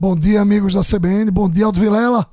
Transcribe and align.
Bom 0.00 0.14
dia, 0.14 0.40
amigos 0.40 0.74
da 0.74 0.80
CBN. 0.80 1.28
Bom 1.28 1.50
dia, 1.50 1.66
Aldo 1.66 1.80
Vilela. 1.80 2.24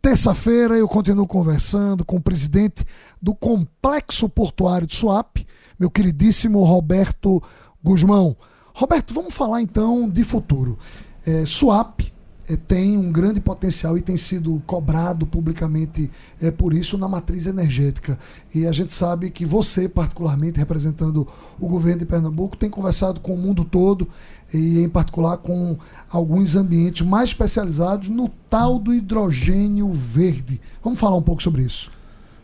Terça-feira 0.00 0.78
eu 0.78 0.86
continuo 0.86 1.26
conversando 1.26 2.04
com 2.04 2.14
o 2.14 2.20
presidente 2.20 2.84
do 3.20 3.34
Complexo 3.34 4.28
Portuário 4.28 4.86
de 4.86 4.94
Suape, 4.94 5.44
meu 5.76 5.90
queridíssimo 5.90 6.62
Roberto 6.62 7.42
Guzmão. 7.82 8.36
Roberto, 8.72 9.12
vamos 9.12 9.34
falar 9.34 9.60
então 9.60 10.08
de 10.08 10.22
futuro. 10.22 10.78
É, 11.26 11.44
Suape 11.44 12.14
é, 12.50 12.56
tem 12.56 12.98
um 12.98 13.12
grande 13.12 13.40
potencial 13.40 13.96
e 13.96 14.02
tem 14.02 14.16
sido 14.16 14.60
cobrado 14.66 15.24
publicamente 15.24 16.10
é, 16.42 16.50
por 16.50 16.74
isso 16.74 16.98
na 16.98 17.08
matriz 17.08 17.46
energética. 17.46 18.18
E 18.52 18.66
a 18.66 18.72
gente 18.72 18.92
sabe 18.92 19.30
que 19.30 19.44
você, 19.44 19.88
particularmente 19.88 20.58
representando 20.58 21.28
o 21.60 21.68
governo 21.68 22.00
de 22.00 22.06
Pernambuco, 22.06 22.56
tem 22.56 22.68
conversado 22.68 23.20
com 23.20 23.34
o 23.34 23.38
mundo 23.38 23.64
todo 23.64 24.08
e 24.52 24.80
em 24.80 24.88
particular 24.88 25.36
com 25.36 25.78
alguns 26.10 26.56
ambientes 26.56 27.06
mais 27.06 27.30
especializados 27.30 28.08
no 28.08 28.28
tal 28.48 28.80
do 28.80 28.92
hidrogênio 28.92 29.92
verde. 29.92 30.60
Vamos 30.82 30.98
falar 30.98 31.16
um 31.16 31.22
pouco 31.22 31.40
sobre 31.40 31.62
isso. 31.62 31.88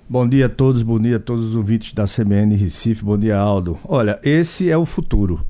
Bom 0.08 0.28
dia 0.28 0.46
a 0.46 0.48
todos, 0.48 0.84
bom 0.84 1.00
dia 1.00 1.16
a 1.16 1.20
todos 1.20 1.46
os 1.46 1.56
ouvintes 1.56 1.92
da 1.92 2.04
CBN 2.04 2.54
Recife, 2.54 3.04
bom 3.04 3.18
dia 3.18 3.36
Aldo. 3.36 3.76
Olha, 3.84 4.20
esse 4.22 4.70
é 4.70 4.78
o 4.78 4.86
futuro. 4.86 5.44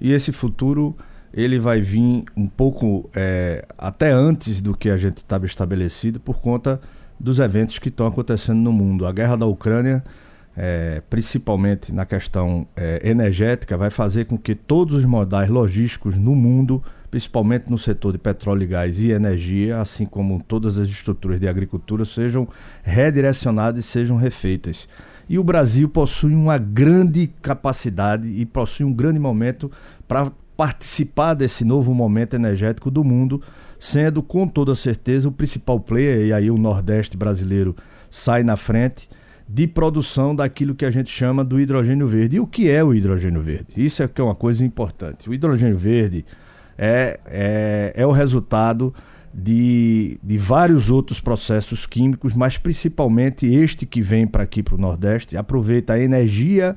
E 0.00 0.12
esse 0.12 0.32
futuro 0.32 0.96
ele 1.38 1.60
vai 1.60 1.80
vir 1.80 2.24
um 2.36 2.48
pouco 2.48 3.08
é, 3.14 3.64
até 3.78 4.10
antes 4.10 4.60
do 4.60 4.76
que 4.76 4.90
a 4.90 4.96
gente 4.96 5.18
estava 5.18 5.46
estabelecido 5.46 6.18
por 6.18 6.40
conta 6.40 6.80
dos 7.18 7.38
eventos 7.38 7.78
que 7.78 7.90
estão 7.90 8.08
acontecendo 8.08 8.58
no 8.58 8.72
mundo. 8.72 9.06
A 9.06 9.12
guerra 9.12 9.36
da 9.36 9.46
Ucrânia, 9.46 10.02
é, 10.56 11.00
principalmente 11.08 11.92
na 11.92 12.04
questão 12.04 12.66
é, 12.74 13.08
energética, 13.08 13.76
vai 13.76 13.88
fazer 13.88 14.24
com 14.24 14.36
que 14.36 14.52
todos 14.52 14.96
os 14.96 15.04
modais 15.04 15.48
logísticos 15.48 16.16
no 16.16 16.34
mundo, 16.34 16.82
principalmente 17.08 17.70
no 17.70 17.78
setor 17.78 18.10
de 18.10 18.18
petróleo, 18.18 18.66
gás 18.66 18.98
e 18.98 19.12
energia, 19.12 19.80
assim 19.80 20.06
como 20.06 20.42
todas 20.42 20.76
as 20.76 20.88
estruturas 20.88 21.38
de 21.38 21.46
agricultura, 21.46 22.04
sejam 22.04 22.48
redirecionadas 22.82 23.84
e 23.84 23.88
sejam 23.88 24.16
refeitas. 24.16 24.88
E 25.28 25.38
o 25.38 25.44
Brasil 25.44 25.88
possui 25.88 26.34
uma 26.34 26.58
grande 26.58 27.28
capacidade 27.40 28.28
e 28.28 28.44
possui 28.44 28.84
um 28.84 28.92
grande 28.92 29.20
momento 29.20 29.70
para 30.08 30.32
participar 30.58 31.34
desse 31.34 31.64
novo 31.64 31.94
momento 31.94 32.34
energético 32.34 32.90
do 32.90 33.04
mundo, 33.04 33.40
sendo 33.78 34.20
com 34.24 34.48
toda 34.48 34.74
certeza 34.74 35.28
o 35.28 35.32
principal 35.32 35.78
player, 35.78 36.26
e 36.26 36.32
aí 36.32 36.50
o 36.50 36.58
Nordeste 36.58 37.16
brasileiro 37.16 37.76
sai 38.10 38.42
na 38.42 38.56
frente, 38.56 39.08
de 39.48 39.68
produção 39.68 40.34
daquilo 40.34 40.74
que 40.74 40.84
a 40.84 40.90
gente 40.90 41.10
chama 41.10 41.44
do 41.44 41.60
hidrogênio 41.60 42.08
verde. 42.08 42.36
E 42.36 42.40
o 42.40 42.46
que 42.46 42.68
é 42.68 42.82
o 42.82 42.92
hidrogênio 42.92 43.40
verde? 43.40 43.68
Isso 43.76 44.02
é 44.02 44.08
que 44.08 44.20
é 44.20 44.24
uma 44.24 44.34
coisa 44.34 44.64
importante. 44.64 45.30
O 45.30 45.32
hidrogênio 45.32 45.78
verde 45.78 46.26
é, 46.76 47.20
é, 47.24 47.92
é 47.94 48.04
o 48.04 48.10
resultado 48.10 48.92
de, 49.32 50.18
de 50.20 50.36
vários 50.36 50.90
outros 50.90 51.20
processos 51.20 51.86
químicos, 51.86 52.34
mas 52.34 52.58
principalmente 52.58 53.46
este 53.46 53.86
que 53.86 54.02
vem 54.02 54.26
para 54.26 54.42
aqui 54.42 54.60
para 54.60 54.74
o 54.74 54.78
Nordeste, 54.78 55.36
aproveita 55.36 55.92
a 55.92 56.00
energia 56.00 56.76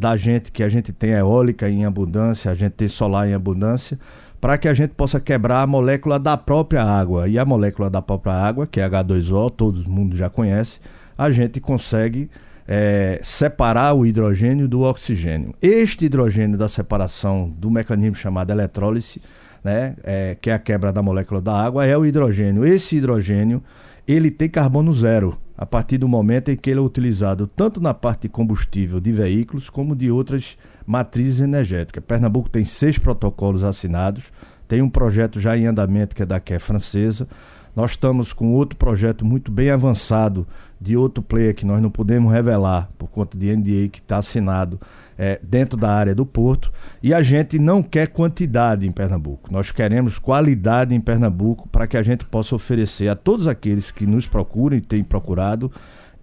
da 0.00 0.16
gente, 0.16 0.50
que 0.50 0.62
a 0.62 0.68
gente 0.68 0.94
tem 0.94 1.10
eólica 1.10 1.68
em 1.68 1.84
abundância, 1.84 2.50
a 2.50 2.54
gente 2.54 2.72
tem 2.72 2.88
solar 2.88 3.28
em 3.28 3.34
abundância, 3.34 3.98
para 4.40 4.56
que 4.56 4.66
a 4.66 4.72
gente 4.72 4.92
possa 4.94 5.20
quebrar 5.20 5.60
a 5.60 5.66
molécula 5.66 6.18
da 6.18 6.38
própria 6.38 6.82
água. 6.82 7.28
E 7.28 7.38
a 7.38 7.44
molécula 7.44 7.90
da 7.90 8.00
própria 8.00 8.32
água, 8.32 8.66
que 8.66 8.80
é 8.80 8.88
H2O, 8.88 9.50
todo 9.50 9.86
mundo 9.86 10.16
já 10.16 10.30
conhece, 10.30 10.80
a 11.18 11.30
gente 11.30 11.60
consegue 11.60 12.30
é, 12.66 13.20
separar 13.22 13.92
o 13.92 14.06
hidrogênio 14.06 14.66
do 14.66 14.80
oxigênio. 14.80 15.54
Este 15.60 16.06
hidrogênio 16.06 16.56
da 16.56 16.66
separação 16.66 17.52
do 17.58 17.70
mecanismo 17.70 18.14
chamado 18.14 18.50
eletrólise, 18.50 19.20
né, 19.62 19.96
é, 20.02 20.34
que 20.40 20.48
é 20.48 20.54
a 20.54 20.58
quebra 20.58 20.90
da 20.90 21.02
molécula 21.02 21.42
da 21.42 21.52
água, 21.52 21.84
é 21.84 21.94
o 21.94 22.06
hidrogênio. 22.06 22.64
Esse 22.64 22.96
hidrogênio 22.96 23.62
ele 24.08 24.30
tem 24.30 24.48
carbono 24.48 24.94
zero 24.94 25.36
a 25.60 25.66
partir 25.66 25.98
do 25.98 26.08
momento 26.08 26.50
em 26.50 26.56
que 26.56 26.70
ele 26.70 26.80
é 26.80 26.82
utilizado 26.82 27.46
tanto 27.46 27.82
na 27.82 27.92
parte 27.92 28.22
de 28.22 28.28
combustível 28.30 28.98
de 28.98 29.12
veículos 29.12 29.68
como 29.68 29.94
de 29.94 30.10
outras 30.10 30.56
matrizes 30.86 31.42
energéticas. 31.42 32.02
Pernambuco 32.02 32.48
tem 32.48 32.64
seis 32.64 32.96
protocolos 32.96 33.62
assinados, 33.62 34.32
tem 34.66 34.80
um 34.80 34.88
projeto 34.88 35.38
já 35.38 35.58
em 35.58 35.66
andamento 35.66 36.16
que 36.16 36.22
é 36.22 36.26
da 36.26 36.40
QE 36.40 36.58
francesa. 36.58 37.28
Nós 37.74 37.92
estamos 37.92 38.32
com 38.32 38.52
outro 38.52 38.76
projeto 38.76 39.24
muito 39.24 39.50
bem 39.50 39.70
avançado 39.70 40.46
de 40.80 40.96
outro 40.96 41.22
player 41.22 41.54
que 41.54 41.66
nós 41.66 41.80
não 41.80 41.90
podemos 41.90 42.32
revelar 42.32 42.88
por 42.98 43.08
conta 43.08 43.36
de 43.36 43.54
NDA 43.54 43.88
que 43.88 43.98
está 43.98 44.18
assinado 44.18 44.80
é, 45.16 45.38
dentro 45.42 45.76
da 45.76 45.90
área 45.92 46.14
do 46.14 46.24
porto. 46.24 46.72
E 47.02 47.12
a 47.12 47.20
gente 47.22 47.58
não 47.58 47.82
quer 47.82 48.08
quantidade 48.08 48.86
em 48.86 48.92
Pernambuco. 48.92 49.52
Nós 49.52 49.70
queremos 49.70 50.18
qualidade 50.18 50.94
em 50.94 51.00
Pernambuco 51.00 51.68
para 51.68 51.86
que 51.86 51.96
a 51.96 52.02
gente 52.02 52.24
possa 52.24 52.54
oferecer 52.54 53.08
a 53.08 53.14
todos 53.14 53.46
aqueles 53.46 53.90
que 53.90 54.06
nos 54.06 54.26
procuram 54.26 54.76
e 54.76 54.80
têm 54.80 55.04
procurado 55.04 55.70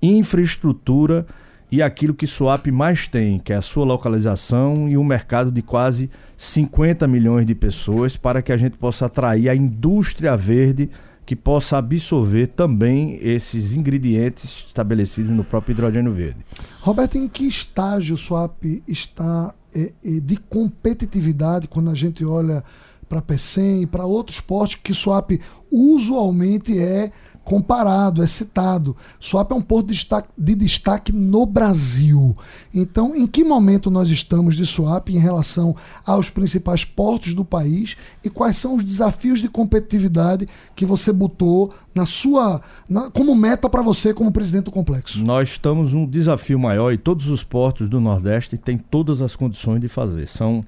infraestrutura 0.01 1.25
e 1.71 1.81
aquilo 1.81 2.13
que 2.13 2.25
Suape 2.25 2.71
mais 2.71 3.07
tem, 3.07 3.39
que 3.39 3.51
é 3.51 3.57
a 3.57 3.61
sua 3.61 3.85
localização 3.85 4.87
e 4.87 4.97
um 4.97 5.03
mercado 5.03 5.51
de 5.51 5.61
quase 5.61 6.09
50 6.37 7.07
milhões 7.07 7.45
de 7.45 7.53
pessoas 7.53 8.15
para 8.15 8.41
que 8.41 8.51
a 8.51 8.57
gente 8.57 8.77
possa 8.77 9.05
atrair 9.07 9.49
a 9.49 9.55
indústria 9.55 10.35
verde 10.37 10.89
que 11.27 11.35
possa 11.35 11.77
absorver 11.77 12.47
também 12.47 13.19
esses 13.21 13.73
ingredientes 13.73 14.63
estabelecidos 14.65 15.29
no 15.29 15.43
próprio 15.43 15.73
hidrogênio 15.73 16.13
verde. 16.13 16.37
Roberto, 16.79 17.17
em 17.17 17.27
que 17.27 17.45
estágio 17.45 18.15
o 18.15 18.17
swap 18.17 18.63
está 18.87 19.53
é, 19.75 19.91
é, 20.05 20.19
de 20.21 20.37
competitividade 20.37 21.67
quando 21.67 21.89
a 21.89 21.95
gente 21.95 22.23
olha 22.23 22.63
para 23.07 23.21
PECEM 23.21 23.81
e 23.83 23.85
para 23.87 24.05
outros 24.05 24.39
portos 24.39 24.75
que 24.75 24.93
swap 24.93 25.31
usualmente 25.71 26.77
é 26.77 27.11
comparado, 27.47 28.21
é 28.21 28.27
citado. 28.27 28.93
Swap 29.21 29.49
é 29.51 29.55
um 29.55 29.61
porto 29.61 29.87
de 29.87 29.93
destaque, 29.93 30.27
de 30.37 30.53
destaque, 30.53 31.13
no 31.13 31.45
Brasil. 31.45 32.35
Então, 32.73 33.15
em 33.15 33.25
que 33.25 33.41
momento 33.41 33.89
nós 33.89 34.09
estamos 34.09 34.57
de 34.57 34.65
Swap 34.65 35.07
em 35.07 35.17
relação 35.17 35.73
aos 36.05 36.29
principais 36.29 36.83
portos 36.83 37.33
do 37.33 37.45
país 37.45 37.95
e 38.21 38.29
quais 38.29 38.57
são 38.57 38.75
os 38.75 38.83
desafios 38.83 39.39
de 39.39 39.47
competitividade 39.47 40.45
que 40.75 40.85
você 40.85 41.13
botou 41.13 41.73
na 41.95 42.05
sua 42.05 42.61
na, 42.89 43.09
como 43.09 43.33
meta 43.33 43.69
para 43.69 43.81
você 43.81 44.13
como 44.13 44.29
presidente 44.29 44.65
do 44.65 44.71
complexo? 44.71 45.23
Nós 45.23 45.47
estamos 45.47 45.93
um 45.93 46.05
desafio 46.05 46.59
maior 46.59 46.91
e 46.91 46.97
todos 46.97 47.29
os 47.29 47.45
portos 47.45 47.87
do 47.87 48.01
Nordeste 48.01 48.57
têm 48.57 48.77
todas 48.77 49.21
as 49.21 49.37
condições 49.37 49.79
de 49.79 49.87
fazer. 49.87 50.27
São 50.27 50.65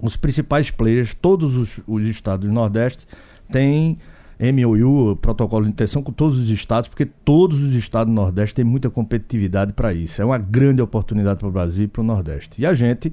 os 0.00 0.16
principais 0.16 0.70
players, 0.70 1.14
todos 1.14 1.56
os, 1.56 1.80
os 1.86 2.06
estados 2.06 2.46
do 2.46 2.52
Nordeste 2.52 3.06
têm 3.50 3.98
MOU, 4.38 5.16
protocolo 5.16 5.64
de 5.64 5.70
intenção 5.70 6.02
com 6.02 6.12
todos 6.12 6.38
os 6.38 6.50
estados, 6.50 6.88
porque 6.88 7.06
todos 7.06 7.62
os 7.62 7.74
estados 7.74 8.12
do 8.12 8.14
Nordeste 8.14 8.54
têm 8.54 8.64
muita 8.64 8.90
competitividade 8.90 9.72
para 9.72 9.92
isso. 9.92 10.20
É 10.20 10.24
uma 10.24 10.38
grande 10.38 10.82
oportunidade 10.82 11.38
para 11.38 11.48
o 11.48 11.52
Brasil 11.52 11.84
e 11.84 11.88
para 11.88 12.02
o 12.02 12.04
Nordeste. 12.04 12.60
E 12.60 12.66
a 12.66 12.74
gente, 12.74 13.12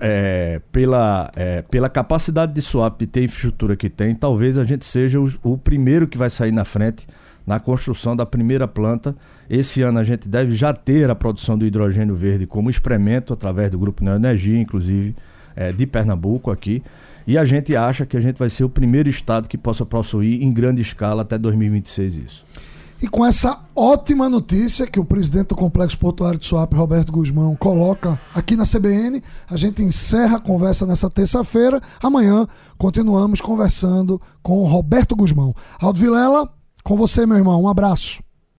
é, 0.00 0.60
pela, 0.70 1.30
é, 1.34 1.62
pela 1.62 1.88
capacidade 1.88 2.52
de 2.52 2.62
swap 2.62 2.98
de 2.98 3.06
ter 3.06 3.24
infraestrutura 3.24 3.76
que 3.76 3.90
tem, 3.90 4.14
talvez 4.14 4.56
a 4.56 4.64
gente 4.64 4.84
seja 4.84 5.20
o, 5.20 5.28
o 5.42 5.58
primeiro 5.58 6.06
que 6.06 6.16
vai 6.16 6.30
sair 6.30 6.52
na 6.52 6.64
frente 6.64 7.06
na 7.46 7.60
construção 7.60 8.16
da 8.16 8.26
primeira 8.26 8.66
planta. 8.66 9.14
Esse 9.48 9.80
ano 9.82 10.00
a 10.00 10.04
gente 10.04 10.28
deve 10.28 10.54
já 10.54 10.72
ter 10.72 11.08
a 11.08 11.14
produção 11.14 11.56
do 11.56 11.64
hidrogênio 11.64 12.16
verde 12.16 12.46
como 12.46 12.68
experimento 12.68 13.32
através 13.32 13.70
do 13.70 13.78
Grupo 13.78 14.02
Neoenergia, 14.02 14.58
inclusive 14.58 15.14
é, 15.56 15.72
de 15.72 15.86
Pernambuco 15.86 16.50
aqui. 16.50 16.82
E 17.26 17.36
a 17.36 17.44
gente 17.44 17.74
acha 17.74 18.06
que 18.06 18.16
a 18.16 18.20
gente 18.20 18.36
vai 18.36 18.48
ser 18.48 18.62
o 18.62 18.68
primeiro 18.68 19.08
estado 19.08 19.48
que 19.48 19.58
possa 19.58 19.84
possuir 19.84 20.42
em 20.42 20.52
grande 20.52 20.80
escala 20.80 21.22
até 21.22 21.36
2026 21.36 22.16
isso. 22.16 22.44
E 23.02 23.08
com 23.08 23.26
essa 23.26 23.60
ótima 23.74 24.28
notícia 24.28 24.86
que 24.86 24.98
o 24.98 25.04
presidente 25.04 25.48
do 25.48 25.54
Complexo 25.54 25.98
Portuário 25.98 26.38
de 26.38 26.46
Suape, 26.46 26.76
Roberto 26.76 27.12
Guzmão, 27.12 27.54
coloca 27.54 28.18
aqui 28.34 28.56
na 28.56 28.64
CBN, 28.64 29.22
a 29.50 29.56
gente 29.56 29.82
encerra 29.82 30.38
a 30.38 30.40
conversa 30.40 30.86
nessa 30.86 31.10
terça-feira. 31.10 31.80
Amanhã 32.02 32.46
continuamos 32.78 33.40
conversando 33.40 34.20
com 34.42 34.64
Roberto 34.64 35.14
Guzmão. 35.14 35.54
Aldo 35.78 36.00
Vilela, 36.00 36.48
com 36.82 36.96
você, 36.96 37.26
meu 37.26 37.36
irmão. 37.36 37.62
Um 37.62 37.68
abraço. 37.68 38.25